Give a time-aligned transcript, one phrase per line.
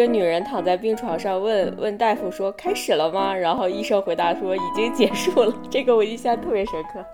[0.00, 5.54] 一个女人躺在病床上，问问大夫说：“开始了吗？”然后医生回答说：“已经结束了。
[5.70, 7.04] ”这个我印象特别深刻。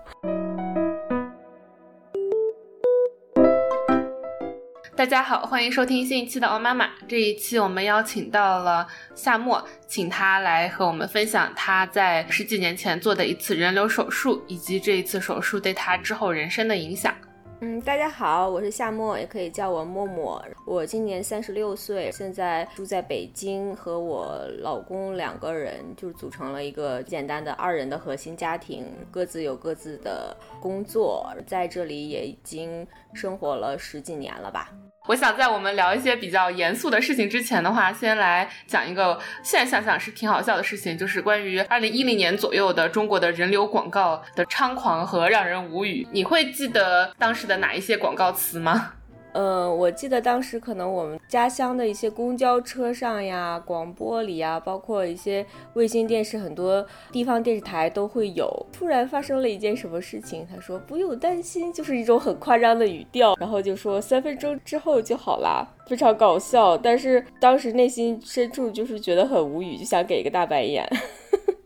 [4.95, 6.85] 大家好，欢迎收听新一期的《欧妈妈》。
[7.09, 17.13] 这一期我们邀请到了夏沫，请她来和我们分享她在十几年前做的一次人流手术，以及这一次手术对她之后人生的影响。
[17.59, 20.39] 嗯，大家好，我是夏沫，也可以叫我默默。
[20.63, 32.85] 我今年三十六岁，现在住在北京，和我老公两个人就组成了一个简单的二人的核心家庭，各自有各自的工作，在这里也已经
[33.15, 34.71] 生活了十几年了吧。
[35.07, 46.05] 我想在我们聊一些比较严肃的事情之前的话，先来讲一个现在想想是挺好笑的事情，就是关于二零一零年左右的中国的人流广告的猖狂和让人无语。
[46.11, 48.91] 你会记得当时的哪一些广告词吗？
[49.33, 58.65] 嗯，我记得当时可能我们家乡的一些公交车上呀、广播里呀，包括一些卫星电视，很多地方电视台都会有。
[58.73, 66.77] 突然发生了一件什么事情，他说不用担心，就是一种很夸张的语调，然后就说三分钟之后就好啦，非常搞笑。
[66.77, 70.87] 但是当时内心深处就是觉得很无语，就想给一个大白眼。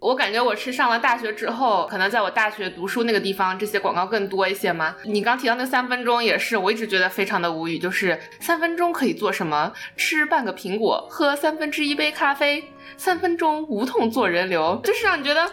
[0.02, 4.95] 我感觉我是上了大学之后，可能在我大学读书那个地方，这些广告更多一些吗？
[5.03, 9.72] 你刚提到那三分钟也是，我一直觉得非常的无语，就是三分钟可以做什么？
[9.95, 12.63] 吃半个苹果，喝三分之一杯咖啡，
[12.97, 15.47] 三分钟无痛做人流，就是让你觉得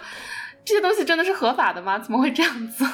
[0.64, 1.98] 这些东西真的是合法的吗？
[1.98, 2.86] 怎么会这样子？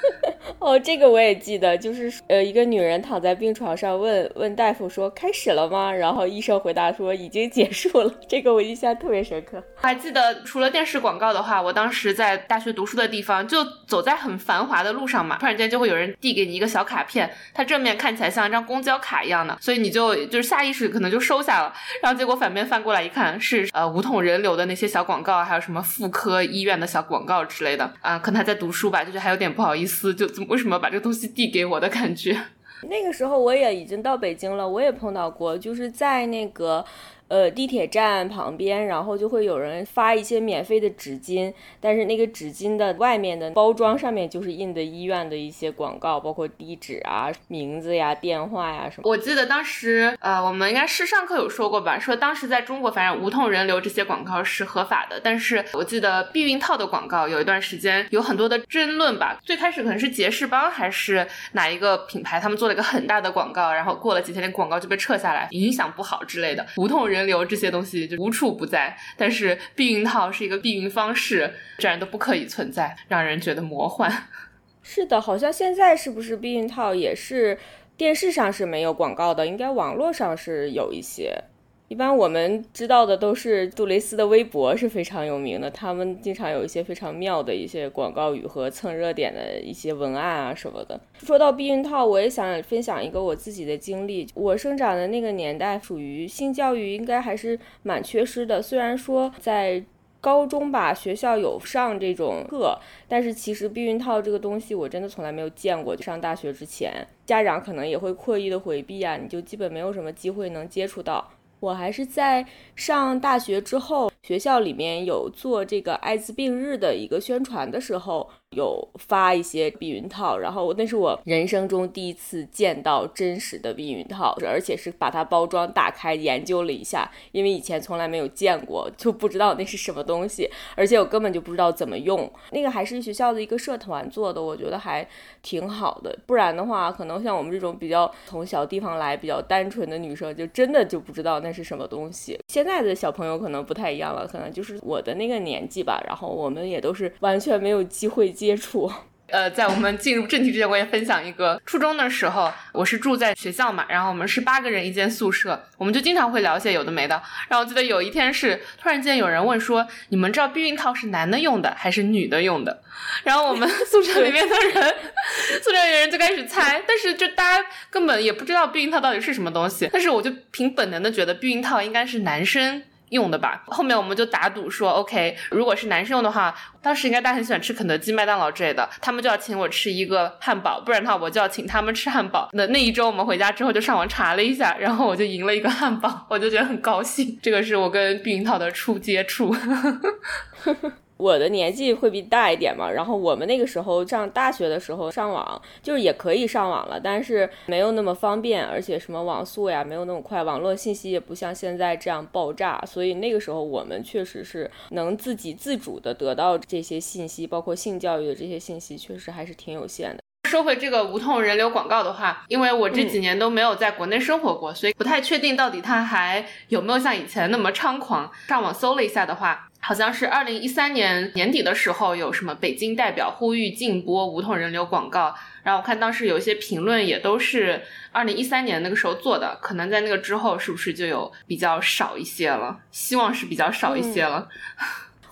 [0.58, 9.62] 哦，这个我也记得，就是呃，一个女人躺在病床上，问问大夫说：“开始了吗？”然后医生回答说：“已经结束了。”这个我印象特别深刻。
[9.76, 21.72] 还记得除了电视广告的话，我当时在大学读书的地方，就走在很繁华的路上嘛，突然间就会有人递给你一个小卡片，它正面看起来像一张公交卡一样的，所以你就就是下意识可能就收下了。
[22.02, 32.36] 然后结果反面翻过来一看，是呃无痛人流的那些小广告，还有什么妇科医院的小广告之类的啊，可能还在读书吧，就是还有点不好意思，就怎么为什么把这个东西递给我的感觉？
[32.82, 36.84] 那个时候我也已经到北京了，我也碰到过，就是在那个。
[37.28, 49.10] 呃，地铁站旁边，然后就会有人发一些免费的纸巾，但是那个纸巾的外面的包装上面就是印的医院的一些广告，包括地址啊、名字呀、电话呀什么。
[49.10, 59.40] 我记得当时，呃，我们应该是上课有说过吧，说当时在中国，反正无痛人流这些广告是合法的，但是我记得避孕套的广告有一段时间有很多的争论吧。
[59.42, 66.64] 最开始可能是杰士邦还是哪一个品牌，他们做了一个很大的广告，然后过了几天，那广告就被撤下来，影响不好之类的。
[66.76, 67.15] 无痛人。
[67.16, 74.10] 人流这些东西就无处不在，但是避孕套是一个避孕方式，这样都不可以存在，让人觉得魔幻。
[74.82, 77.58] 是的，好像现在是不是避孕套也是
[77.96, 81.42] 电视上是没有广告的，应该网络上是有一些。
[81.88, 91.00] 一般我们知道的都是杜蕾斯的微博是非常有名的，他们经常有一些非常妙的一些广告语和蹭热点的一些文案啊什么的。
[91.18, 94.26] 说到避孕套，我也想分享一个我自己的经历。
[94.34, 98.60] 我生长的那个年代，属于性教育应该还是蛮缺失的。
[98.60, 99.80] 虽然说在
[100.20, 102.76] 高中吧，学校有上这种课，
[103.06, 105.96] 但是其实避孕套这个东西我真的从来没有见过。
[105.96, 111.30] 上大学之前，家长可能也会刻意的回避啊，你就基本没有什么机会能接触到。
[111.60, 118.28] 我还是在上大学之后，学校里面有做这个艾滋病日的一个宣传的时候。
[118.52, 132.30] 有发一些避孕套，然后那是我人生中第一次见到真实的避孕套，而且是把它包装打开研究了一下，因为以前从来没有见过，就不知道那是什么东西，而且我根本就不知道怎么用。
[132.52, 135.06] 那个还是学校的一个社团做的，我觉得还
[135.42, 136.16] 挺好的。
[136.24, 142.38] 不然的话，可能像我们这种比较从小地方来、比较单纯的女生，就真的就不知道那是什么东西。
[142.46, 148.35] 现在的小朋友可能不太一样了，可能就是我的那个年纪吧，然后我们也都是 完全没有机会。
[148.36, 148.92] 接触，
[149.28, 157.20] 呃，在我们进入正题之前，我也分享一个初中的时候，我是住在学校嘛，然后我们是八个人一间宿舍，我们就经常会聊些有的没的。
[157.48, 162.82] 然后我记得有一天是突然间有人问说：“你们知道避孕套是男的用的还是女的用的？”
[163.24, 164.94] 然后我们 宿舍里面的人，
[165.64, 169.88] 宿舍里的人就开始猜，但是就大家根本也不知道避孕套到底是什么东西。
[169.92, 172.82] 但是我就凭本能的觉得避孕套应该是男生。
[173.10, 182.48] 用的吧，后面我们就打赌说，OK，如果是男生用的话，当时应该大家很喜欢吃肯德基、麦当劳之类的，他们就要请我吃一个汉堡，不然的话我就要请他们吃汉堡。
[182.52, 187.38] 那那一周我们回家之后就上网查了一下，然后我就赢了一个汉堡，我就觉得很高兴。
[187.40, 189.54] 这个是我跟避孕套的初接触。
[191.18, 210.25] 我的年纪会比大一点嘛，然后我们那个时候上大学的时候上网，就是也可以上网了，但是没有那么方便，而且什么网速呀没有那么快，网络信息也不像现在这样爆炸，所以那个时候我们确实是能自己自主的得到这些信息，包括性教育的这些信息，确实还是挺有限的。
[210.46, 218.30] 说回这个无痛人流广告的话，因为我这几年都没有在国内生活过，所以不太确定到底它还有没有像以前那么猖狂。
[218.46, 225.34] 上网搜了一下的话，好像是二零一三年年底的时候有什么北京代表呼吁禁播无痛人流广告，
[225.64, 227.82] 然后我看当时有一些评论也都是
[228.12, 232.78] 二零一三年那个时候做的，可能在那个之后是不是就有比较少一些了？
[232.92, 234.48] 希望是比较少一些了。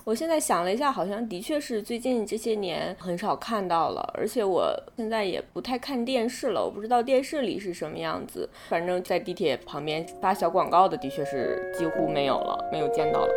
[0.05, 8.47] 我现在想了一下，好像的确是最近这些年很少看到了，而且我现在也不太看电视了，我不知道电视里是什么样子。
[8.69, 13.33] 反正，在地铁旁边发小广告的，的确是几乎没有了，没有见到了。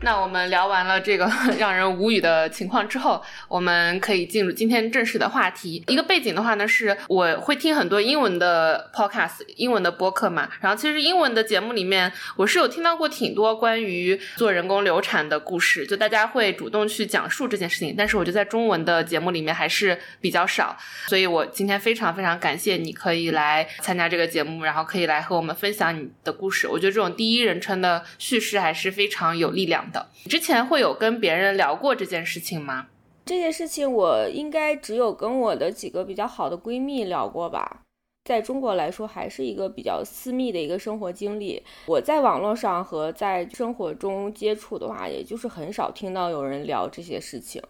[0.00, 5.82] 那我们聊完了这个 让人无语的情况之后，我们可以进入今天正式的话题。
[5.88, 10.48] 一个背景的话呢，是我会听很多英文的 podcast，英文的播客嘛。
[10.60, 17.94] 然后其实英文的节目里面，我是有听到过挺多关于做人工流产的故事，就大家会主动去讲述这件事情。
[17.96, 20.76] 但是我觉得在中文的节目里面还是比较少，
[21.08, 26.66] 所以我今天非常非常感谢你可以来参加这个节目，然后可以来和我们分享你的故事。
[26.68, 30.06] 我觉得这种第一人称的叙事还是非常有力量的。
[30.28, 32.88] 之前会有跟别人聊过这件事情吗？
[33.24, 37.80] 这件事情我应该只有跟我的几个比较好的闺蜜聊过吧。
[38.24, 41.62] 在中国来说，还是一个比较私密的一个生活经历。
[41.86, 47.62] 我在网络上和在生活中接触的话，也就是很少听到有人聊这些事情。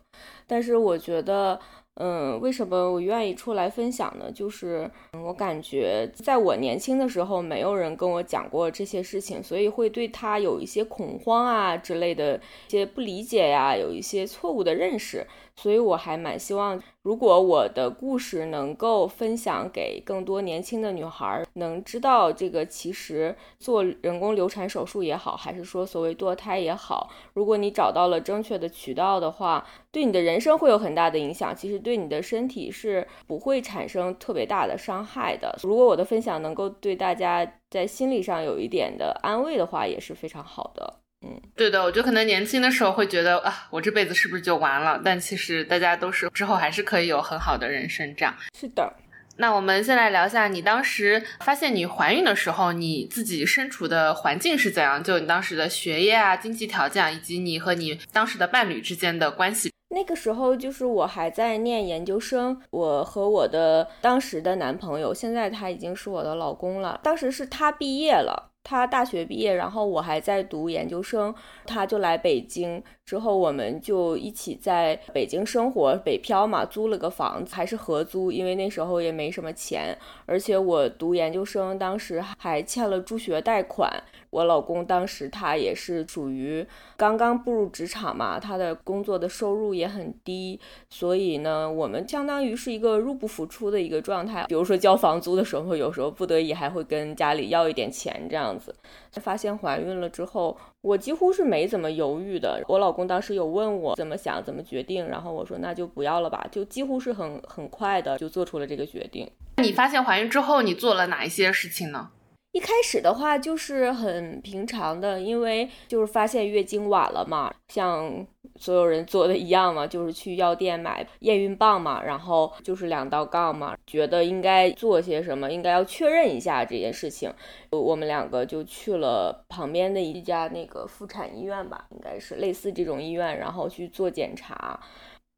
[0.46, 1.60] 但是我觉得。
[1.96, 4.30] 嗯，为什么我愿意出来分享呢？
[4.32, 12.36] 就是我感觉在我年轻的时候，没有人跟我讲过这些事情，所以会对他有一些恐慌啊之类的
[12.66, 15.24] 一些不理解呀，有一些错误的认识。
[15.56, 31.54] 所以我还蛮希望，如果我的故事能够分享给更多年轻的女孩，能知道这个其实做人工流产手术也好，还是说所谓堕胎也好，如果你找到了正确的渠道的话，对你的人生会有很大的影响。
[31.54, 35.56] 其实对你的身体是不会产生特别大的伤害的。
[35.62, 41.03] 如果我的分享能够对大家在心理上有一点的安慰的话，也是非常好的。
[41.24, 45.00] 嗯，对的，我觉得可能年轻的时候会觉得啊，我这辈子是不是就完了？
[45.02, 48.14] 但其实大家都是之后还是可以有很好的人生。
[48.14, 48.92] 这样是的。
[49.36, 55.02] 那我们先来聊一下，你当时发现你怀孕的时候，你自己身处的环境是怎样？
[55.02, 59.72] 就你当时的学业啊、经济条件，以及你和你当时的伴侣之间的关系。
[59.88, 67.00] 那个时候就是我还在念研究生，我和我的当时的男朋友，现在他已经是我的老公了。
[67.02, 68.52] 当时是他毕业了。
[68.64, 71.32] 他大学毕业，然后我还在读研究生，
[71.66, 84.02] 他就来北京，之后我们就一起在北京生活，北漂嘛，租了个房子，还是合租，因为那时候也没什么钱，而且我读研究生当时还欠了助学贷款。
[84.34, 86.66] 我老公当时他也是属于
[86.96, 90.58] 刚刚步入职场嘛，他的工作的收入也很低，
[90.90, 94.44] 所以呢，我们相当于是一个入不敷出的一个状态。
[94.48, 98.74] 比如说交房租的时候，有时候不得已还会跟家里要一点钱这样子。
[99.20, 102.60] 发现怀孕了之后，我几乎是没怎么犹豫的。
[102.66, 109.30] 我老公当时有问我怎么想、怎么决定，然后我说那就不要了吧，就几乎是很很快的就做出了这个决定。
[109.58, 112.10] 你发现怀孕之后，你做了哪一些事情呢？
[112.54, 127.28] 一开始的话就是很平常的，因为就是发现月经晚了嘛，像所有人做的一样嘛，就是去药店买验孕棒嘛，然后就是两道杠嘛，觉得应该做些什么，应该要确认一下这件事情，
[127.72, 134.78] 我们两个就去了旁边的一家那个妇产医院吧，应该是类似这种医院，然后去做检查。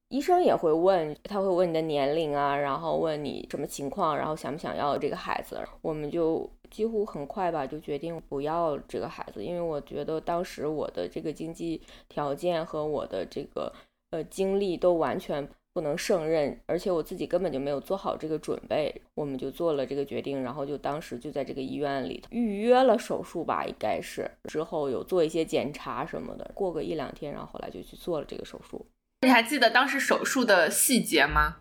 [0.09, 5.61] 医生也会问，他会问你的年龄啊，然后问你什么情况，然后想不想要这个孩子。
[5.83, 13.73] 我们就几乎很快吧，就决定不要这个孩子，因为我觉得当时我的这个经济条件和我的这个
[14.11, 18.95] 呃精力都完全不能胜任，而且我自己根本就没有做好这个准备。
[19.15, 28.87] 我们就做了这个决定，然后就当时就在这个医院里预约了手术吧，应该是之后有做一些检查什么的，过个一两天，然后后来就去做了这个手术。
[29.23, 31.57] 你还记得当时手术的细节吗？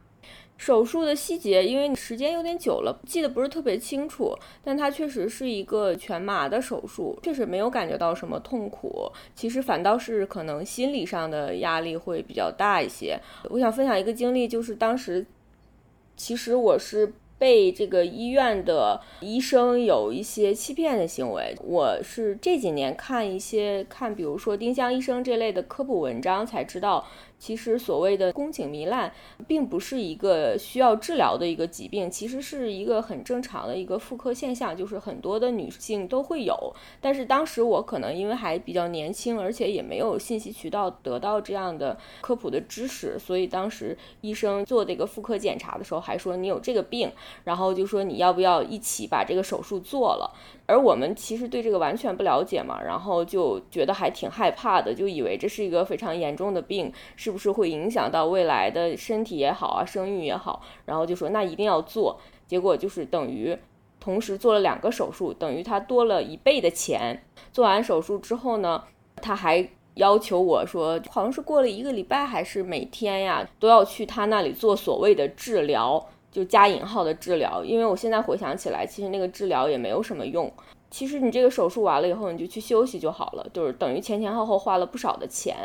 [0.58, 4.34] 手术的细节，因为时间有点久了，记得不是特别清楚。
[4.64, 9.12] 但它确实是一个全麻的手术，确实没有感觉到什么痛苦。
[9.36, 13.20] 其实反倒是可能心理上的压力会比较大一些。
[13.50, 15.26] 我想分享一个经历，就是当时
[16.16, 21.54] 其实我是被这个医院的医生有一些欺骗的行为。
[21.66, 27.06] 我是这几年看一些看，比如说丁香医生这类的科普文章，才知道。
[27.38, 29.14] 其实所谓的宫颈糜烂，
[29.48, 36.74] 并不是一个需要治疗的一个疾病，其实是一个很正常的一个妇科现象，就是很多的女性都会有。
[37.00, 47.12] 但是当时我可能因为还比较年轻，而且也没有信息渠道得到这样的科普的知识，所以当时医生做这个妇科检查的时候还说你有这个病，
[47.44, 50.34] 然后就说你要不要一起把这个手术做了。
[50.68, 62.20] 而我们其实对这个完全不了解嘛，然后就觉得还挺害怕的，就以为这是一个非常严重的病，是不是会影响到未来的身体也好啊，生育也好，然后就说那一定要做。
[62.48, 63.58] 结果就是等于
[64.00, 67.24] 同时做了两个手术，等于他多了一倍的钱。
[67.52, 68.84] 做完手术之后呢，
[69.22, 76.04] 他还要求我说，好像是过了一个礼拜还是每天呀，都要去他那里做所谓的治疗。
[76.36, 80.52] 就加引号的治疗，因为我现在回想起来，其实那个治疗也没有什么用。
[80.92, 85.56] 其实你这个手术完了以后，你就去休息就好了，就是等于前前后后花了不少的钱。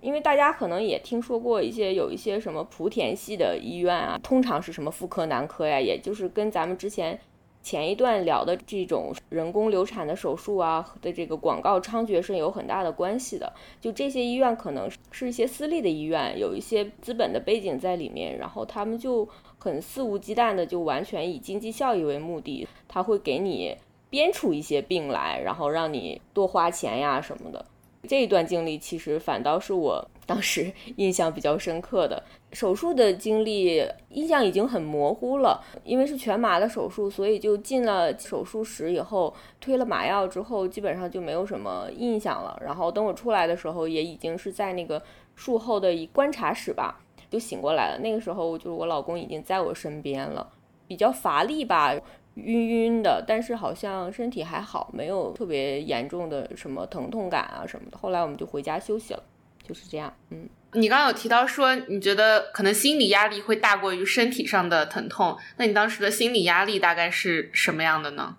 [0.00, 7.18] 因为大家可能也听说过一些有一些什么莆田系的医院啊，通常是什么妇科男科呀，也就是跟咱们之前
[7.62, 13.52] 前一段聊的这种人工流产的手术啊的这个广告猖獗是有很大的关系的。
[13.80, 19.28] 就这些医院可能是一些私立的医院，有一些资本的背景在里面，然后他们就。
[19.62, 23.76] 很肆无忌惮的，就完全以经济效益为目的，他会给你
[24.08, 27.62] 编出一些病来，然后让你多花钱呀什么的。
[28.08, 32.22] 这一段经历其实反倒是我当时 印象比较深刻的。
[32.52, 42.56] 手术的经历印象已经很模糊了，因为是全麻的手术，所以就进了手术室以后推了麻药之后，基本上就没有什么印象了。
[42.64, 45.02] 然后等我出来的时候，也已经是在那个
[45.34, 47.00] 术后的一观察室吧。
[47.28, 50.48] 就醒过来了，那个时候就是我老公已经在我身边了，
[50.88, 51.94] 比较乏力吧，
[52.34, 57.96] 晕晕的，但是好像身体还好，没有特别严重的什么疼痛感啊什么的。
[57.96, 59.22] 后来我们就回家休息了，
[59.70, 60.12] 就是这样。
[60.30, 68.36] 嗯，你刚刚有提到说，你觉得可能心理压力会大过于身体上的疼痛，那你当时的心理压力大概是什么样的呢？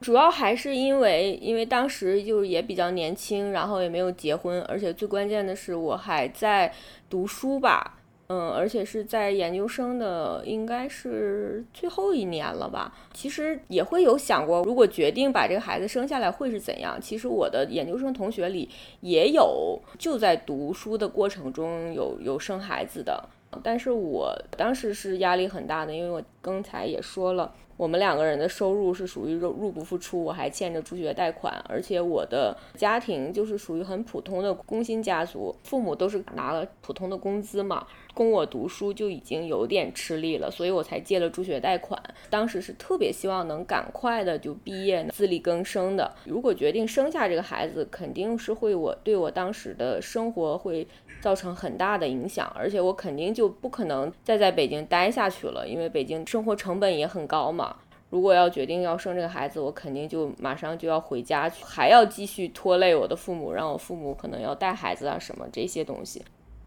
[0.00, 6.72] 主要还是因为，因为当时就是也比较年轻，然后也没有结婚，而且最关键的是我还在
[7.10, 7.97] 读书吧。
[8.30, 12.92] 嗯，而且是在研究生的，应该是最后一年了吧。
[13.14, 17.00] 其实也会有想过，如果决定把这个孩子生下来会是怎样。
[17.00, 18.68] 其实我的研究生同学里
[19.00, 23.26] 也有就在读书的过程中有有生孩子的，
[23.62, 27.54] 但是我当时是压力很大的，因为我刚才也说了。
[27.76, 42.02] 我们两个人的收入是属于入入不敷出，我还欠着助学贷款，而且我的家庭就是属于很普通的工薪家族，父母都是拿了普通的工资嘛，供我读书就已经有点吃力了，所以我才借了助学贷款。
[42.28, 46.12] 当时是特别希望能赶快的就毕业，自力更生的。
[46.24, 50.84] 如果决定生下这个孩子，肯定是会我对我当时的生活会。
[51.20, 57.76] 造成很大的影响，而且我肯定就不可能再在北京待下去了，因为北京生活成本也很高嘛。
[58.10, 66.24] 如果要决定要生这个孩子，我肯定就马上就要回家，还要继续拖累我的父母，让我父母可能要带孩子啊什么这些东西。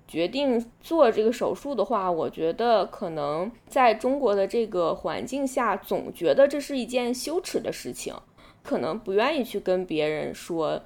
[0.08, 8.14] 决定做这个手术的话，我觉得可能在中国的这个环境下，总觉得这是一件羞耻的事情，
[8.62, 10.82] 可能不愿意去跟别人说。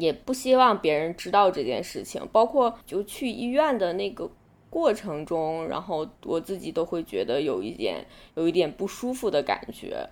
[0.00, 4.30] 也不希望别人知道这件事情，包括就去医院的那个
[4.70, 10.08] 过程中，然后我自己都会觉得有一点有一点不舒服的感觉。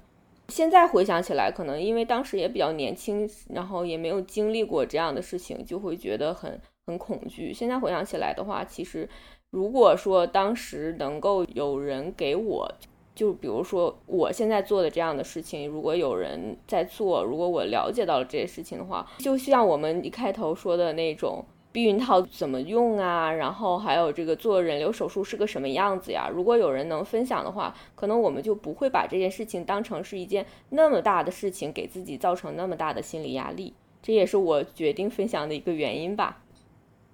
[0.49, 7.53] 现在回想起来，可能因为当时也比较年轻，然后也没有经历过这样的事情，就会觉得很很恐惧。
[7.53, 9.09] 现在回想起来的话，其实
[9.51, 12.73] 如果说当时能够有人给我。
[13.19, 26.31] 就比如说我现在做的这样的事情，如果有人在做，如果我了解到了这些事情的话，就像我们一开头说的那种避孕套怎么用啊，然后还有这个做人流手术是个什么样子呀？
[26.33, 33.75] 如果有人能分享的话，可能我们就不会把这件事情当成是一件那么大的事情，给自己造成那么大的心理压力。
[34.01, 36.41] 这也是我决定分享的一个原因吧。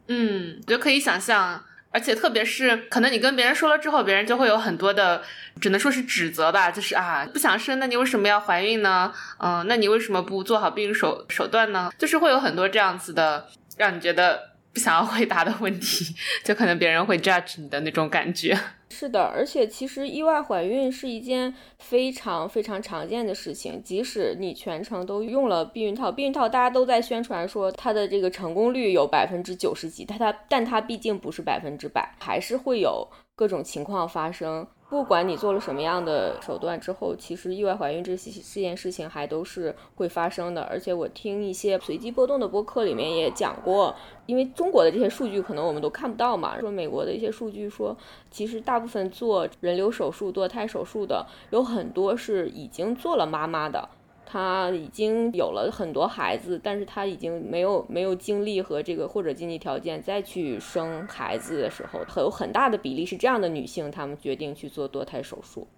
[0.08, 1.64] 嗯，就可以想象。
[1.94, 5.22] 而且特别是，可能你跟别人说了之后，别人就会有很多的，
[5.60, 9.12] 只能说是指责吧，就是啊，不想生，那你为什么要怀孕呢？
[9.38, 11.92] 嗯，那你为什么不做好避孕手手段呢？
[11.96, 13.46] 就是会有很多这样子的，
[13.78, 14.54] 让你觉得。
[14.74, 16.04] 不想要回答的问题，
[16.42, 18.58] 就可能别人会 judge 你的那种感觉。
[18.94, 23.82] 是的，而且其实意外怀孕是一件非常非常常见的事情。
[23.82, 34.64] 即使你全程都用了避孕套，避孕套大家都在宣传说它的这个成功率有百分之九十几，但它但它毕竟不是百分之百，还是会有各种情况发生。
[34.94, 40.62] 不管你做了什么样的手段之后，其实意外怀孕这些这件事情还都是会发生的。
[40.62, 43.92] 而且我听一些随机波动的播客里面也讲过，
[44.26, 46.60] 因为中国的这些数据可能我们都看不到嘛。
[46.60, 47.96] 说美国的一些数据说，
[48.30, 53.88] 其实大部分做人流手术、堕胎手术的有很多是已经做了妈妈的。
[54.34, 65.68] 她已经有了很多孩子，但是她已经没有没有精力和这个或者经济条件再去生孩子的时候，很有很大的比例是这样的女性，她们决定去做堕胎手术。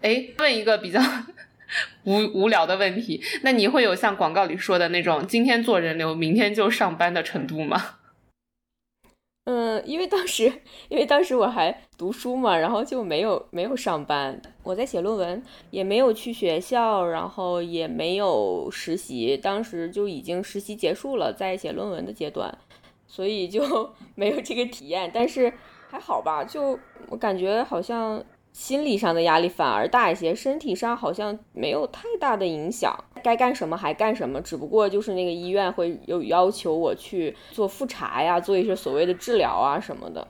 [0.00, 1.00] 哎，问一个比较
[2.02, 7.99] 无无聊的问题，那你会有像广告里说的那种今天做人流，明天就上班的程度吗？
[9.52, 10.44] 嗯，因为当时，
[10.88, 15.42] 因为当时我还读书嘛，然后就没有没有上班，我在写论文，
[15.72, 22.56] 也没有去学校，然后也没有实习，当时就已经实习结束了，在写论文的阶段，
[23.08, 25.10] 所以就 没有这个体验。
[25.12, 25.52] 但是
[25.88, 26.78] 还好吧，就
[27.08, 28.22] 我感觉好像。
[28.52, 40.26] 心理上的压力反而大一些，身体上好像没有太大的影响，该干什么还干什么，只不过就是那个医院会有要求我去做复查呀，做一些所谓的治疗啊什么的，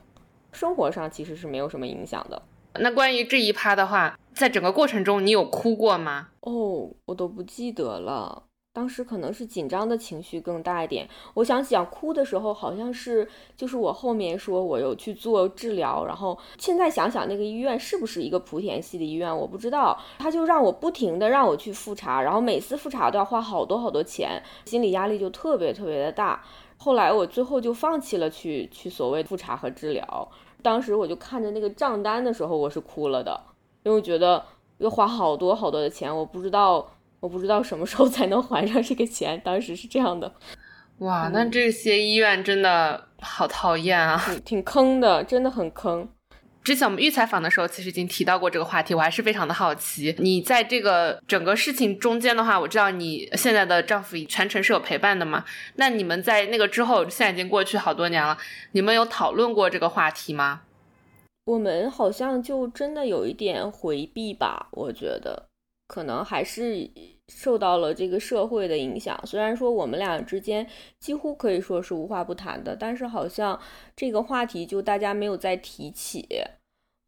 [0.53, 2.43] 生活上其实是没有什么影响的。
[2.75, 6.29] 那关于这一趴的话，在整个过程中你有哭过吗？
[6.41, 8.45] 哦，我都不记得了。
[8.73, 11.09] 当时可能是紧张的情绪更大一点。
[11.35, 19.99] 我想想，哭的时候好像是就是我后面说我有去做治疗，然后现在想想那个医院是不是一个莆田系的医院，我不知道。
[20.19, 26.45] 他就让我不停的让我去复查，然后每次复查都要花好多好多钱，心理压力就特别特别的大。
[26.77, 30.29] 后来我最后就放弃了去去所谓复查和治疗。
[30.63, 33.39] 当时我就看着那个账单的时候，我是哭了的，
[33.83, 34.45] 因为我觉得
[34.79, 36.87] 要花好多好多的钱，我不知道。
[37.21, 40.33] 我不知道什么时候才能还上这个钱，当时是这样的。
[40.99, 46.09] 哇，那这些医院真的好讨厌啊，挺挺坑的，真的很坑。
[46.63, 50.15] 之前我们预采访的时候，其实已经提到过这个话题，我还是非常的好奇。
[50.19, 55.43] 你在这个整个事情中间的话，我知道你现在的丈夫全程是有陪伴的嘛？
[55.77, 58.37] 那你们在那个之后，现在已经过去好多年了，
[58.73, 60.61] 你们有讨论过这个话题吗？
[61.47, 65.50] 我们好像就真的有一点回避吧，我觉得。
[65.91, 66.89] 可能还是
[67.27, 69.21] 受到了这个社会的影响。
[69.27, 70.65] 虽然说我们俩之间
[71.01, 73.61] 几乎可以说是无话不谈的，但是好像
[73.97, 76.29] 这个话题就大家没有再提起。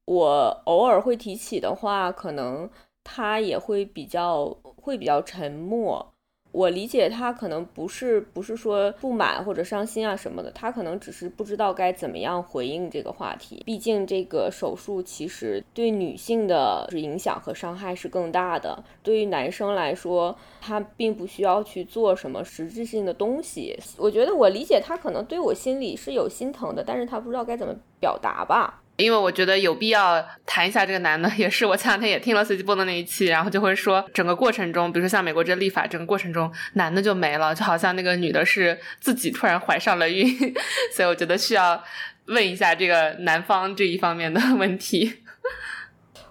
[0.06, 2.68] 我偶尔会提起的话，可能
[3.04, 6.11] 他也会比较会比较沉默。
[6.52, 13.62] 我理解他可能不是不是说不满或者伤心啊什么的，他可能只是不知道该怎么样回应这个话题。
[13.64, 23.74] 毕竟这个手术其实对女性的影响和伤害是更大的，对于男生来说，他并不需要去做什么实质性的东西。
[23.96, 28.81] 我觉得我理解他可能对我心里是有心疼的，但是他不知道该怎么表达吧。
[29.02, 40.26] 因为我觉得有必要谈一下这个男的，也是我前两天也听了随机播的那一期，然后就会说整个过程中，比如说像美国这立法，整个过程中男的就没了，就好像那个女的是自己突然怀上了孕，
[40.94, 41.82] 所以我觉得需要
[42.26, 45.12] 问一下这个男方这一方面的问题。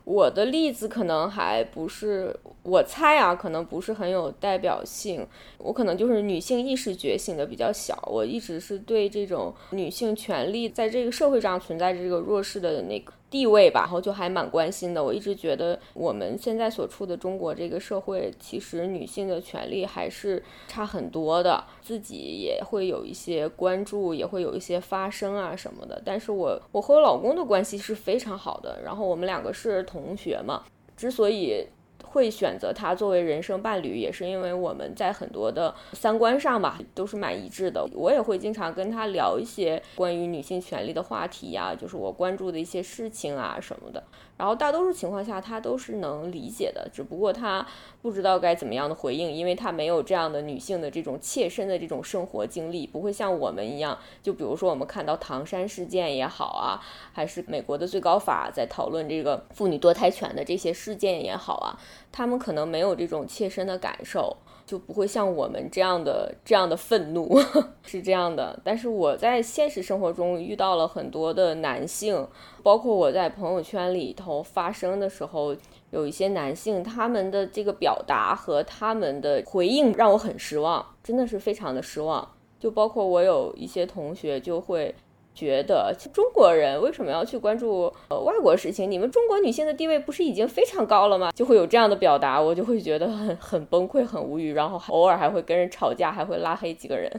[0.03, 5.25] 我的例子可能还不是，我猜啊，可能不是很有代表性。
[5.57, 13.13] 我可能就是女性意识觉醒的比较小，我一直是对这种女性权利在这个社会上存在着这个弱势的那个。
[13.32, 15.04] 地位吧，然后就还蛮关心的。
[15.04, 21.63] 我一直觉得我们现在所处的中国这个社会，其实女性的权利还是差很多的。
[21.82, 26.02] 自己也会有一些关注，也会有一些发声啊什么的。
[26.06, 30.63] 但是我我和我老公的关系是非常好的，然后我们两个是同学嘛。
[30.98, 31.65] 之所以
[32.12, 37.86] 会选择他作为人生伴侣，也是因为我们在很多的三观上吧都是蛮一致的。
[37.93, 44.04] 我也会经常跟他聊一些关于女性权利的话题呀，就是我关注的一些事情啊什么的。
[44.38, 47.63] 然后大多数情况下他都是能理解的，只不过他
[48.02, 53.97] 不知道该怎么样的回应，因为他没有这样的女性的这种切身的这种生活经历，不会像我们一样。
[54.24, 56.82] 就比如说我们看到唐山事件也好啊，
[57.13, 61.78] 还是美国的最高法在讨论这个妇女堕胎权的这些事件也好啊。
[62.12, 67.39] 他们可能没有这种切身的感受，就不会像我们这样的这样的愤怒
[67.84, 68.60] 是这样的。
[68.63, 72.28] 但是我在现实生活中遇到了很多的男性，
[72.62, 75.56] 包括我在朋友圈里头发声的时候，
[75.91, 82.28] 有一些男性他们的这个表达和他们的回应让我很失望，真的是非常的失望。
[82.60, 84.93] 就包括我有一些同学就会。
[85.34, 88.89] 觉得中国人为什么要去关注呃外国事情？
[88.89, 91.32] 你们中国女性的地位不是已经非常高了吗？
[91.34, 97.10] 就会有这样的表达，我就会觉得很很崩溃、很无语，然后偶尔还会跟人吵架，还会拉黑几个人，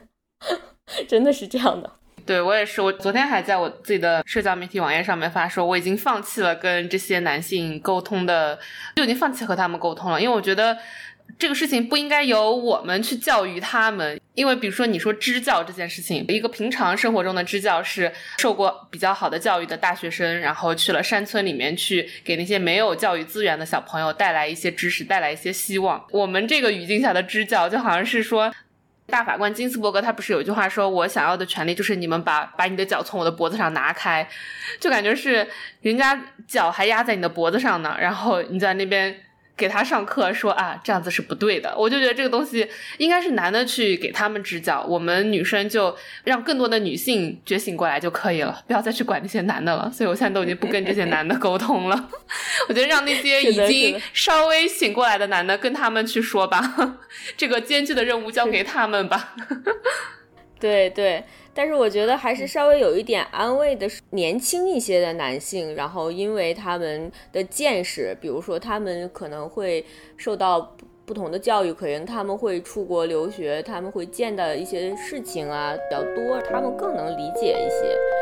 [1.09, 1.91] 真的是这样的。
[2.25, 8.57] 对我也是，我昨天还在我自己的社交媒体网页上面发说，我已经放弃了跟这些男性沟通的，
[8.95, 10.77] 就已经放弃和他们沟通了，因为我觉得
[11.39, 14.21] 这个事情不应该由我们去教育他们。
[14.35, 26.03] 因为比如说你说支教这件事情，一个平常生活中的支教是受过比较好的教育的大学生，然后去了山村里面去给那些没有教育资源的小朋友带来一些知识，带来一些希望。
[26.11, 28.53] 我们这个语境下的支教，就好像是说。
[29.05, 34.27] 大法官金斯伯格他不是有一句话说：“我想要的权利就是你们把把你的脚从我的脖子上拿开。”
[34.81, 35.47] 就感觉是
[35.83, 36.19] 人家
[36.49, 39.15] 脚还压在你的脖子上呢，然后你在那边。
[39.57, 41.75] 给他上课说啊，这样子是不对的。
[41.77, 42.67] 我就觉得这个东西
[42.99, 49.91] 应该是男的去给他们支教，我们女生就让更多的女性觉醒过来就可以了，不要再去管那些男的了。
[49.93, 52.09] 所以我现在都已经不跟这些男的沟通了。
[52.69, 56.99] 我觉得让那些已经稍微醒过来的男的跟他们去说吧，
[57.37, 59.35] 这个艰巨的任务交给他们吧。
[60.59, 61.23] 对 对。
[61.55, 69.85] 但是我觉得还是稍微有一点安慰的是，年轻一些的男性，然后因为他们的见识，比如说他们可能会
[70.17, 78.22] 受到不同的教育，可能他们会出国留学，他们会见的一些事情啊比较多，他们更能理解一些。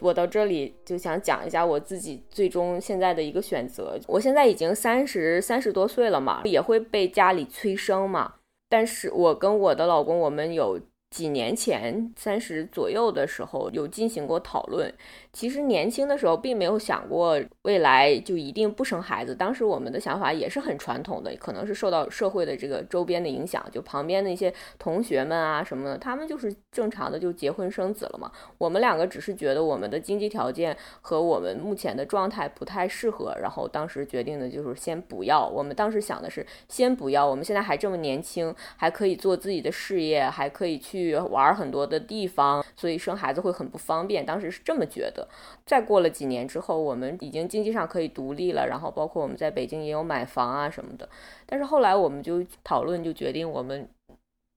[0.00, 3.98] 我到这里就想讲一下我自己最终现在的一个选择。
[4.06, 8.34] 我现在已经三十三十多岁了嘛，也会被家里催生嘛。
[8.68, 10.80] 但是我跟我的老公，我们有。
[11.10, 14.94] 几年前，三十左右的时候有进行过讨论。
[15.32, 19.34] 其实年轻的时候并没有想过未来就一定不生孩子。
[19.34, 28.30] 当时我们的想法也是很传统的，可能是受到社会的这个周边的影响，就旁边的一些同学们啊什么的，他们就是正常的就结婚生子了嘛。
[28.58, 35.46] 我们两个只是觉得我们的经济条件和我们目前的状态不太适合，然后当时决定的就是先不要。
[35.46, 41.16] 我们当时想的是先不要，我们现在还这么年轻，还可以做自己的事业，还可以去。
[41.30, 44.24] 玩很多的地方，所以生孩子会很不方便。
[44.24, 45.19] 当时是这么觉得。
[45.66, 51.08] 再过了几年之后，我们已经经济上可以独立了，然后包括我们在北京也有买房啊什么的。
[51.46, 53.88] 但是后来我们就讨论，就决定我们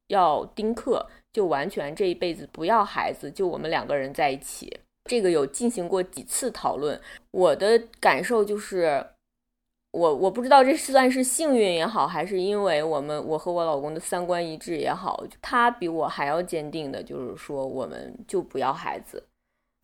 [0.07, 4.79] 要丁克，就完全这一辈子不要孩子，就我们两个人在一起。
[5.05, 6.99] 这个有进行过几次讨论，
[7.31, 9.05] 我的感受就是。
[9.93, 19.23] 我我不知道这算是幸运也好，还是因为我们我和我老公的三观一致也好，他比我还要坚定的，就是说我们就不要孩子。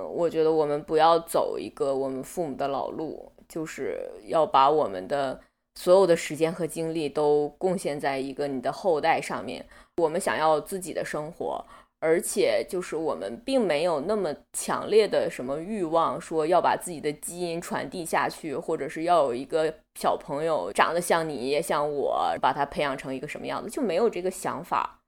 [0.07, 5.39] 我觉得我们不要走一个我们父母的老路，就是要把我们的
[5.75, 9.65] 所有的时间和精力都贡献在一个你的后代上面。
[9.97, 11.65] 我们想要自己的生活。
[12.01, 25.01] 而且就是我们并没有那么强烈的什么欲望，说要把自己的基因传递下去，或者是要有一个小朋友长得像你也像我，把他培养成一个什么样子，就没有这个想法。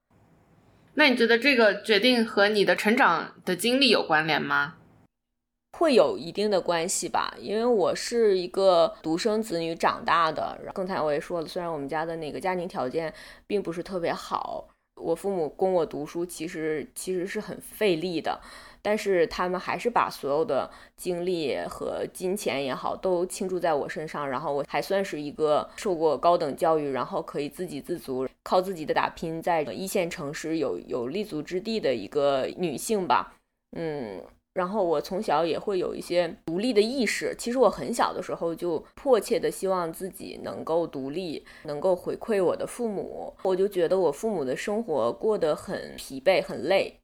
[0.96, 4.76] 那你觉得这个决定和你的成长的经历有关联吗？
[5.78, 10.58] 会有一定的关系吧，因为我是一个独生子女长大的。
[10.74, 13.14] 刚才我也说了，虽然我们家的那个家庭条件
[13.48, 14.68] 并不是特别好。
[14.96, 18.40] 我父母供我读书，其实其实是很费力的，
[18.84, 24.30] 但是他们还是把所有的精力和金钱也好，都倾注在我身上。
[24.30, 33.34] 然后我还算是一个受过高等教育，然后可以自给自足，靠自己的打拼，在一线城市有有立足之地的一个女性吧。
[33.76, 34.22] 嗯。
[34.54, 37.34] 然后我从小也会有一些独立的意识。
[37.38, 43.34] 其实我很小的时候就迫切的希望自己能够独立，能够回馈我的父母。
[43.44, 47.00] 我就觉得我父母的生活过得很疲惫、很累，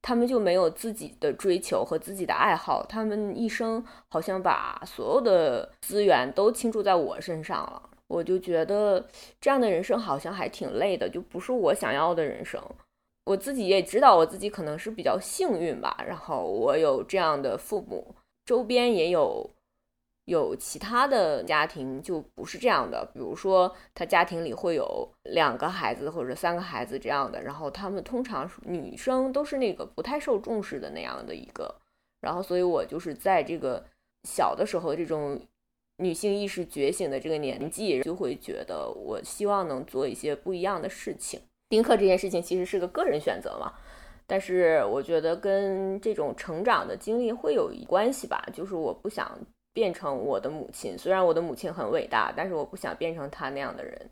[0.00, 7.90] 他们就没有自己的追求和自己的爱好，他们一生好像把所有的资源都倾注在我身上了。
[8.08, 9.06] 我就觉得
[9.40, 12.60] 这样的人生好像还挺累的，就不是我想要的人生。
[13.24, 16.02] 我自己也知道，我自己可能是比较幸运吧。
[16.06, 19.48] 然后我有这样的父母，周边也有
[20.24, 23.08] 有其他的家庭就不是这样的。
[23.12, 27.42] 比如说，他家庭里会有两个孩子或者三个孩子这样的。
[27.42, 31.74] 然后他们通常女生都是那个不太受重视的那样的一个。
[32.20, 33.84] 然后，所以我就是在这个
[34.24, 35.40] 小的时候，这种
[35.96, 41.40] 女性意识觉醒的这个年纪，就会觉得我希望能做一些不一样的事情。
[41.70, 43.72] 丁克这件事情其实是个个人选择嘛，
[44.26, 48.44] 但是我觉得跟这种成长的经历会有一关系吧。
[48.52, 49.38] 就是我不想
[49.72, 54.10] 变成我的母亲，虽然我的母亲很伟大，但是我不想变成她那样的人，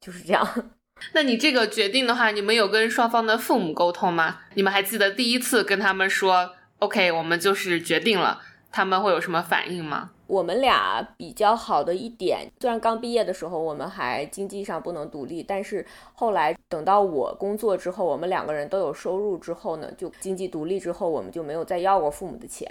[0.00, 0.48] 就是这样。
[1.12, 4.42] 那你这个决定的话，你们有跟双方的父母沟通吗？
[4.54, 10.12] 你们还记得第一次跟他们说 “OK”，我们就是决定了，他们会有什么反应吗？
[10.26, 22.68] 我们俩比较好的一点，虽然刚毕业的时候我们还经济上不能独立，但是后来等到我工作之后，我们两个人都有收入之后呢，就经济独立之后，我们就没有再要过父母的钱。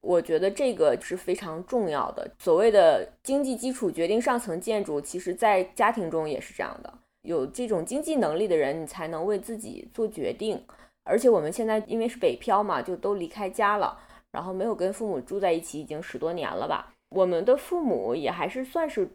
[0.00, 2.30] 我觉得这个是非常重要的。
[2.38, 6.92] 所谓的经济基础决定上层建筑，其实在家庭中也是这样的。
[7.22, 10.62] 有这种经济能力的人，你才能为自己做决定。
[11.04, 13.98] 而且我们现在因为是北漂嘛，就都离开家了。
[14.34, 16.92] 然后没有跟父母住在一起已经十多年了吧？
[17.10, 19.08] 我们的父母也还是算是，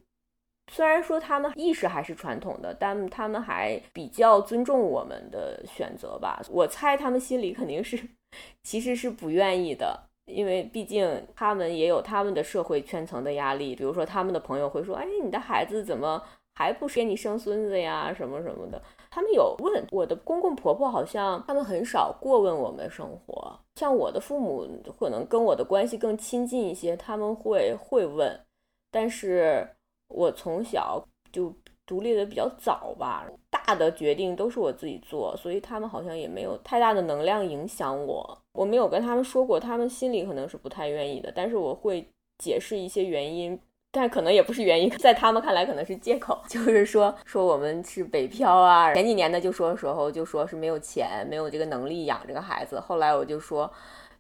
[0.72, 6.42] 虽然说他们意识还是传统的，但他们还比较尊重我们的选择吧。
[6.50, 8.00] 我猜他们心里肯定是，
[8.64, 13.76] 其实是不愿意的，因为毕竟他们也有他们的社会圈层的压力。
[13.76, 16.24] 比如说他们的朋友会说：“哎，你的孩子怎么
[16.56, 18.14] 还不给你生孙子呀？
[18.14, 23.60] 什么什么的。”他们有问我的公公婆婆，好像他们很少过问我们生活。
[23.76, 24.68] 像我的父母
[25.00, 28.40] 可能跟我的关系更亲近一些，他们会会问。
[28.92, 29.68] 但是
[30.08, 31.54] 我从小就
[31.86, 38.38] 独立的比较早吧，大的决定都是我自己做，所以他们好像也没有太大的能量影响我。
[38.54, 43.60] 我没有跟他们说过，他们心里可能是不太愿意的，但是我会解释一些原因。
[43.92, 48.94] 但可能也不是原因， 在他们看来可能是借口， 就是说说我们是北漂啊。
[48.94, 52.80] 前几年呢就说时候就说是没有钱，没有这个能力养这个孩子。
[52.80, 53.72] 后来我就说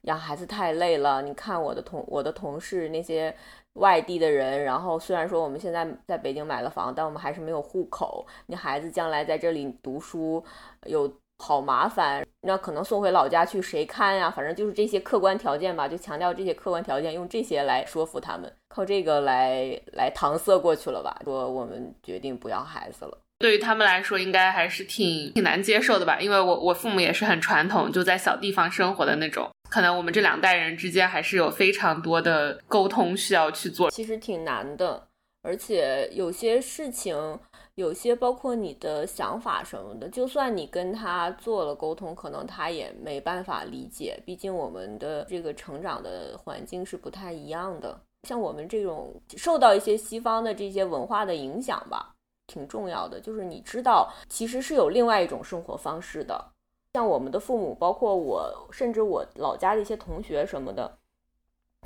[0.01, 1.21] 养孩子太累了。
[1.21, 3.35] 你看我的同我的同事那些
[3.73, 8.25] 外地的人，然后虽然说我们现在在北京买了房，但我们还是没有户口。
[8.47, 10.43] 你孩子将来在这里读书
[10.85, 11.11] 有。
[11.41, 14.29] 好麻烦，那可能送回老家去谁看呀？
[14.29, 21.17] 反正就是这些客观条件吧，就强调这些客观条件，用这些来说服他们，靠这个来来搪塞过去了吧？
[21.23, 26.19] 说我们决定不要孩子了，对于他们来说，应该还是挺挺难接受的吧？
[26.19, 35.07] 因为我我父母也是很传统，就在小地方生活的那种，可能我们这两代人之间还是有非常多的沟通需要去做，其实挺难的，
[35.41, 37.39] 而且有些事情。
[37.79, 44.21] 有些包括你的想法什么的，就算你跟他做了沟通，可能他也没办法理解。
[44.25, 47.97] 毕竟我们的这个成长的环境是不太一样的。
[48.27, 52.13] 像我们这种受到一些西方的这些文化的影响吧，
[52.47, 53.21] 挺重要的。
[53.21, 56.51] 就是你知道，其实是有另外一种生活方式的。
[56.93, 60.98] 像我们的父母，包括我，甚至我老家的一些同学什么的。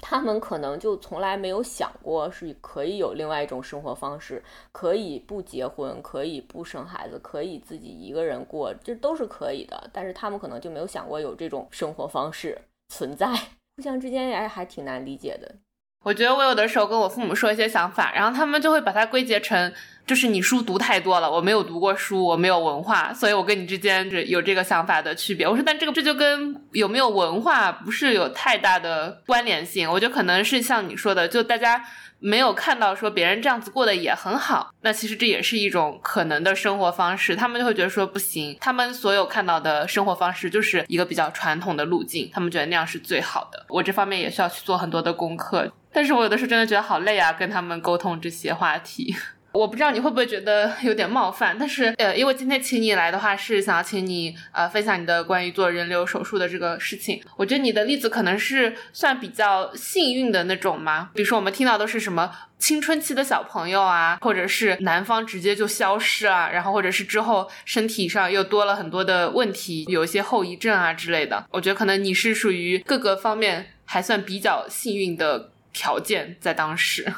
[0.02, 9.90] 他们可能就从来没有想过是可以有另外一种生活方式，可以不结婚，可以不生孩子，可以自己一个人过，这都是可以的。
[9.94, 13.34] 但是他们可能就没有想过有这种生活方式存在，
[13.76, 15.56] 互相之间也还挺难理解的。
[16.04, 19.74] 我觉得我有的时候跟我父母说一些想法，然后他们就会把它归结成，
[20.06, 25.48] 就是你书读太多了，我没有读过书，我没有文化，所以我跟你之间是有这个想法的区别。
[25.48, 29.90] 我说，但这个这就跟有没有文化不是有太大的关联性。
[29.90, 31.84] 我觉得可能是像你说的，就大家。
[32.26, 37.36] 没有看到说别人这样子过得也很好，那其实这也是一种可能的生活方式。
[37.36, 43.66] 他们就会觉得说不行，他们所有看到的生活方式就是一个比较传统的路径，他们觉得那样是最好的。
[43.68, 49.14] 我这方面也需要去做很多的功课，但是我有的时候真的觉得好累啊，跟他们沟通这些话题。
[49.54, 57.22] 我不知道你会不会觉得有点冒犯，但是呃，因为今天请你来的话，是想要请你呃分享你的关于做人流手术的这个事情。
[57.38, 61.12] 我觉得你的例子可能是算比较幸运的那种吗？
[61.14, 71.46] 比如说我们听到都是什么青春期的小朋友啊，或者是男方直接就消失啊，然后或者是之后身体上又多了很多的问题，有一些后遗症啊之类的。
[71.52, 77.14] 我觉得可能你是属于各个方面还算比较幸运的条件，在当时。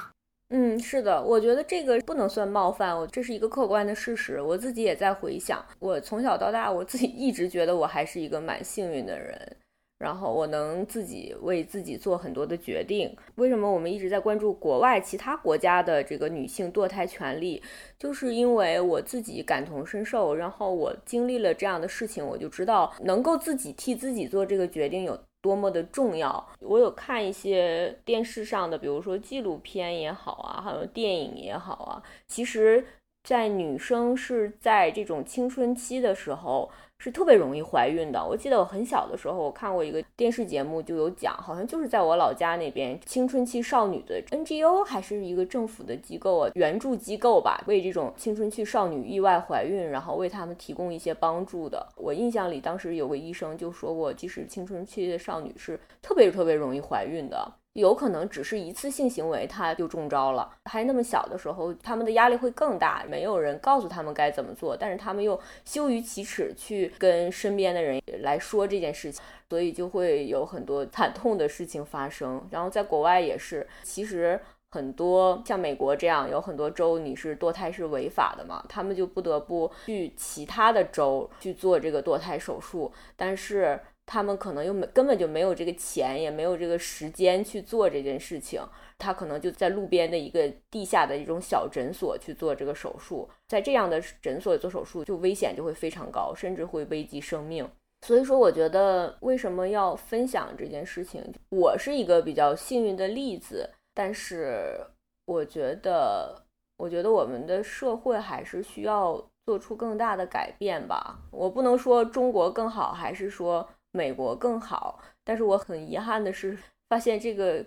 [0.49, 4.39] 嗯，是的，我觉得这个不能算冒犯，我这是一个客观的事实。
[4.39, 9.57] 我自己也在回想，我从小到大，我自己一直觉得我还是一个蛮幸运的人，
[9.97, 13.11] 然后我能自己为自己做很多的决定。
[13.35, 17.61] 为什么我们一直在关注国外其他国家的这个女性堕胎权利？
[17.97, 25.19] 就是因为我自己感同身受，然后我经历了这样的事情，我就知道能够自己替自己做这个决定有。
[25.45, 26.43] 多么的重要！
[26.59, 32.83] 我有看一些电视上的，比如说纪录片也好啊，还有电影也好啊，其实，
[33.23, 36.67] 在女生是在这种青春期的时候。
[36.97, 38.25] 是特别容易怀孕的。
[38.25, 51.87] 我记得我很小的时候，我看过一个电视节目，就有讲，好像就是在我老家那边，青春期少女的 NGO 还是一个政府的机构啊，援助机构吧，为这种青春期少女意外怀孕，然后为他们提供一些帮助的。
[51.95, 57.53] 我印象里，当时有个医生就说过，即使青春期的少女是特别特别容易怀孕的。
[57.75, 60.49] 有可能只是一次性行为，他就中招了。
[60.63, 72.47] 还那么小的时候，他们的压力会更大，没有人告诉他们该怎么做，但是他们又羞于启齿去跟身边的人来说这件事情，所以就会有很多惨痛的事情发生。
[72.49, 74.39] 然后在国外也是，其实
[74.71, 83.77] 很多像美国这样有很多州，你是堕胎是违法的嘛，他们就不得不去其他的州去做这个堕胎手术，但是。
[84.05, 88.61] 他们可能又没根本就没有这个钱，也没有这个时间去做这件事情。
[88.97, 97.67] 他可能就在路边的一个地下的一种小诊所去做这个手术，在这样的诊所做手术，就危险就会非常高，甚至会危及生命。
[98.05, 101.21] 所以说，我觉得为什么要分享这件事情？
[101.49, 104.79] 我是一个比较幸运的例子，但是
[105.25, 106.43] 我觉得，
[106.77, 111.19] 我觉得我们的社会还是需要做出更大的改变吧。
[111.31, 113.67] 我不能说中国更好，还是说。
[113.95, 116.57] 美国更好，但是我很遗憾的是，
[116.89, 117.65] 发现这个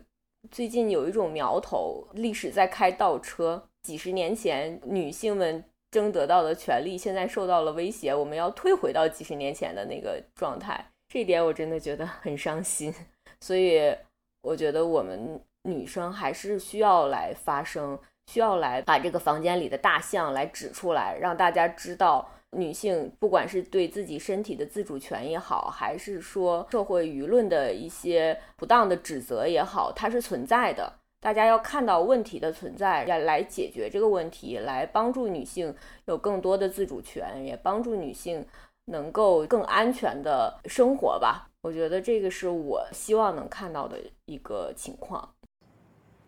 [0.50, 3.64] 最近有一种苗头，历史在开倒车。
[3.82, 10.84] 几十年前女性们争得到的权利，现在受到了威胁，我们要退回到几十年前的那个状态。
[11.08, 12.94] 这一点我真的觉得很伤心。
[13.40, 13.96] 所以
[14.42, 17.98] 我觉得我们女生还是需要来发声，
[18.30, 22.30] 需要来把这个房间里的大象来指出来，让大家知道。
[22.56, 30.92] 女性不管是对自己身体的自主权也好，还是说社会舆论的一些不当的指责也好，它是存在的。
[31.20, 35.74] 大家要看到问题的存在，要来解决这个问题，来帮助女性
[36.06, 38.46] 有更多的自主权，也帮助女性
[38.86, 41.48] 能够更安全的生活吧。
[41.62, 45.28] 我觉得这个是我希望能看到的一个情况。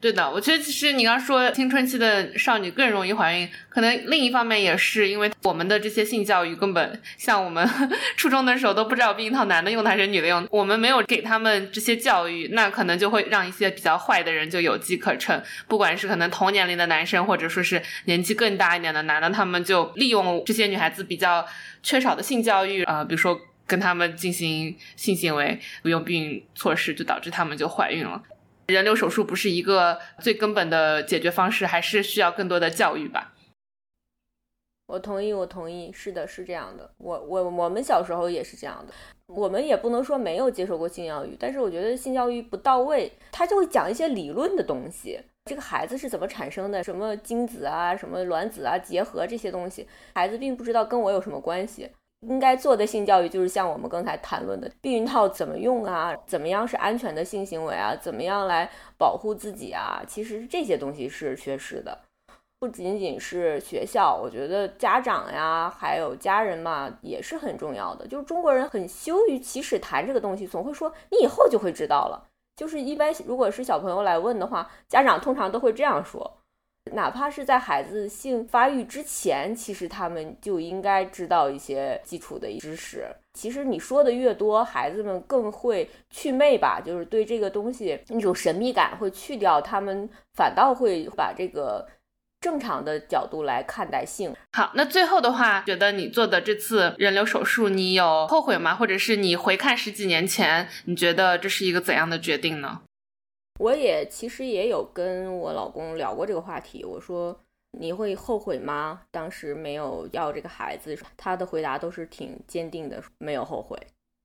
[0.01, 7.69] 对的，我觉得其实你刚说青春期的少女更容易怀孕，可能另一方面也是因为我们的这些性教育根本像我们
[8.17, 21.47] 初中的时候都不知道避孕套男的用的还是女的用，我们没有给他们这些教育，那可能就会让一些比较坏的人就有机可乘，不管是可能同年龄的男生或者说是年纪更大一点的男的，他们就利用这些女孩子比较
[21.83, 28.23] 缺少的性教育啊，比如说跟他们进行性行为，不用避孕措施，就导致他们就怀孕了。
[28.71, 33.35] 人流手术不是一个最根本的解决方式，还是需要更多的教育吧。
[34.87, 36.91] 我同意，我同意，是的，是这样的。
[36.99, 38.93] 我我我们小时候也是这样的，
[39.27, 51.89] 我们也不能说没有接受过性教育，但是我觉得性教育不到位，他就会讲一些理论的东西，这个孩子是怎么产生的，什么精子啊，什么卵子啊，结合这些东西，孩子并不知道跟我有什么关系。
[52.29, 60.03] 应该做的性教育就是像我们刚才谈论的避孕套怎么用啊，怎么样是安全的性行为啊，怎么样来保护自己啊。
[60.07, 61.99] 其实这些东西是缺失的，
[62.59, 68.07] 不仅仅是学校，我觉得家长呀，还有家人嘛，也是很重要的。
[68.07, 72.29] 就是中国人很羞于启齿谈这个东西，总会说你以后就会知道了。
[72.55, 76.37] 就是一般如果是小朋友来问的话，家长通常都会这样说。
[76.93, 83.07] 哪怕是在孩子性发育之前，其实他们就应该知道一些基础的知识。
[83.35, 91.87] 其实你说的越多，孩子们更会去魅吧，就是对这个东西那种神秘感会去掉，他们反倒会把这个
[92.41, 94.35] 正常的角度来看待性。
[94.53, 98.75] 好，那最后的话，觉得你做的这次人流手术，你有后悔吗？
[98.75, 102.81] 或者是你回看十几年前，你觉得这是一个怎样的决定呢？
[103.61, 107.39] 我也其实也有跟我老公聊过这个话题，我说
[107.79, 109.03] 你会后悔吗？
[109.11, 113.79] 当时没有要这个孩子，他的回答都是挺坚定的，没有后悔。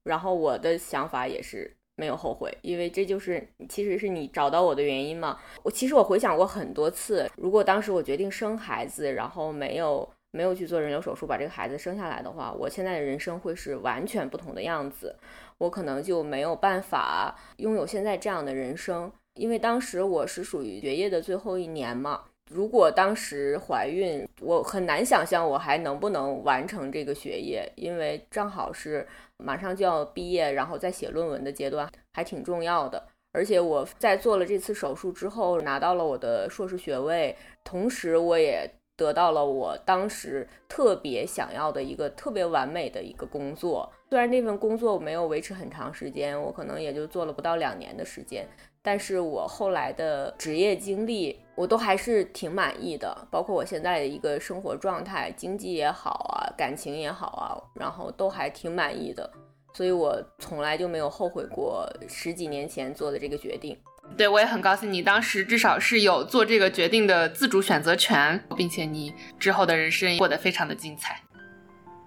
[0.06, 5.38] 然后我的想法也是没有后悔，因为这就是其实是你找到我的原因嘛。
[5.64, 15.14] 我其实我回想过很多次，如果当时我决定生孩子，然后没有没有去做人流手术把这个孩子生下来的话，我现在的人生会是完全不同的样子，
[15.58, 19.12] 我可能就没有办法拥有现在这样的人生。
[19.36, 33.08] 因为当时我是属于学业的最后一年嘛，如果当时怀孕，我很难想象我还能不能完成这个学业，因为正好是马上就要毕业，然后在写论文的阶段，还挺重要的。
[33.34, 43.92] 而且我在做了这次手术之后，拿到了我的硕士学位，同时我也得到了我当时特别想要的一个特别完美的一个工作。
[44.10, 48.48] 虽然那份工作我没有维持很长时间，我可能也就做了不到两年的时间。
[48.82, 59.28] 但是我后来的职业经历，我都还是挺满意的，包括我现在的一个生活状态，经济也好啊，感情也好啊，然后都还挺满意的，
[59.74, 63.76] 所以我从来就没有后悔过十几年前做的这个决定。
[64.18, 71.20] 对我也很高兴，你当时至少是有做这个决定的自主选择权，并且你之后的人生过得非常的精彩。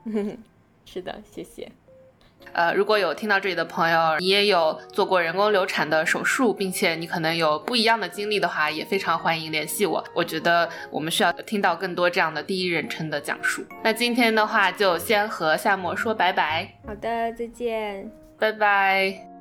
[0.86, 1.70] 是的，谢谢。
[2.54, 10.02] 呃，如果有听到这里的朋友，你也有做过人工流产的手术，并且你可能有不一样的经历的话，也非常欢迎联系我。
[10.14, 13.62] 我觉得我们需要听到更多这样的第一人称的讲述。
[13.84, 16.72] 那今天的话，就先和夏沫说拜拜。
[16.86, 19.37] 好的，再见，拜拜。